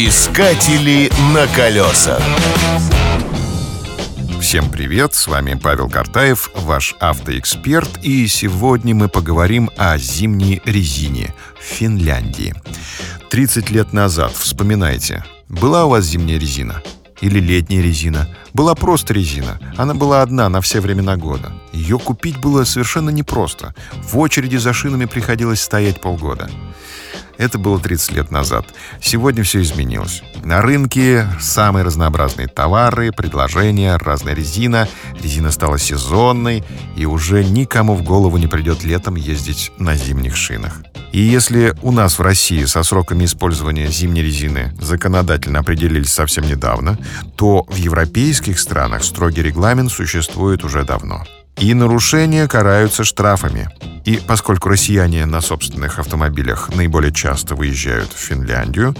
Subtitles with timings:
[0.00, 2.22] Искатели на колесах.
[4.40, 11.34] Всем привет, с вами Павел Картаев, ваш автоэксперт, и сегодня мы поговорим о зимней резине
[11.58, 12.54] в Финляндии.
[13.30, 16.80] 30 лет назад, вспоминайте, была у вас зимняя резина?
[17.20, 18.28] Или летняя резина?
[18.54, 19.58] Была просто резина.
[19.76, 21.52] Она была одна на все времена года.
[21.72, 23.74] Ее купить было совершенно непросто.
[24.04, 26.48] В очереди за шинами приходилось стоять полгода.
[27.38, 28.66] Это было 30 лет назад.
[29.00, 30.22] Сегодня все изменилось.
[30.42, 34.88] На рынке самые разнообразные товары, предложения, разная резина.
[35.22, 36.64] Резина стала сезонной,
[36.96, 40.82] и уже никому в голову не придет летом ездить на зимних шинах.
[41.12, 46.98] И если у нас в России со сроками использования зимней резины законодательно определились совсем недавно,
[47.36, 51.24] то в европейских странах строгий регламент существует уже давно.
[51.60, 53.68] И нарушения караются штрафами.
[54.04, 58.94] И поскольку россияне на собственных автомобилях наиболее часто выезжают в Финляндию,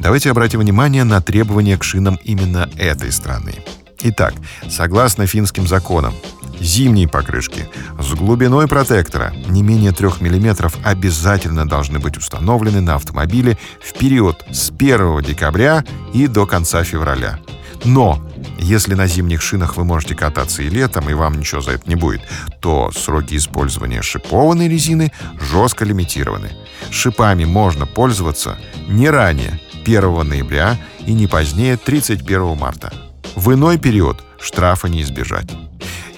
[0.00, 3.54] давайте обратим внимание на требования к шинам именно этой страны.
[4.02, 4.34] Итак,
[4.68, 6.12] согласно финским законам,
[6.58, 7.68] зимние покрышки
[8.00, 14.44] с глубиной протектора не менее 3 мм обязательно должны быть установлены на автомобиле в период
[14.50, 17.38] с 1 декабря и до конца февраля.
[17.84, 18.20] Но
[18.60, 21.94] если на зимних шинах вы можете кататься и летом, и вам ничего за это не
[21.94, 22.22] будет,
[22.60, 26.52] то сроки использования шипованной резины жестко лимитированы.
[26.90, 32.92] Шипами можно пользоваться не ранее 1 ноября и не позднее 31 марта.
[33.34, 35.48] В иной период штрафа не избежать.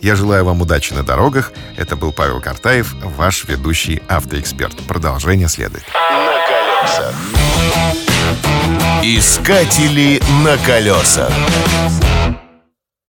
[0.00, 1.52] Я желаю вам удачи на дорогах.
[1.76, 4.76] Это был Павел Картаев, ваш ведущий автоэксперт.
[4.88, 5.84] Продолжение следует.
[5.94, 7.14] На колесах.
[9.04, 11.30] Искатели на колесах.